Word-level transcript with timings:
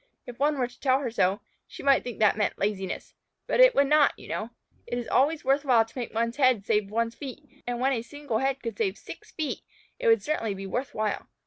If 0.25 0.39
one 0.39 0.57
were 0.57 0.65
to 0.65 0.79
tell 0.79 0.97
her 1.01 1.11
so, 1.11 1.41
she 1.67 1.83
might 1.83 2.03
think 2.03 2.17
that 2.17 2.35
meant 2.35 2.57
laziness, 2.57 3.13
but 3.45 3.59
it 3.59 3.75
would 3.75 3.85
not, 3.85 4.17
you 4.17 4.27
know. 4.29 4.49
It 4.87 4.97
is 4.97 5.07
always 5.07 5.45
worth 5.45 5.63
while 5.63 5.85
to 5.85 5.95
make 5.95 6.11
one's 6.11 6.37
head 6.37 6.65
save 6.65 6.89
one's 6.89 7.13
feet, 7.13 7.61
and 7.67 7.79
when 7.79 7.93
a 7.93 8.01
single 8.01 8.39
head 8.39 8.63
could 8.63 8.79
save 8.79 8.97
six 8.97 9.29
feet 9.29 9.61
it 9.99 10.07
would 10.07 10.23
certainly 10.23 10.55
be 10.55 10.65
worth 10.65 10.95
while. 10.95 11.27